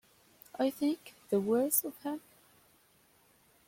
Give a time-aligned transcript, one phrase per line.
[0.57, 2.21] I think the worse of him?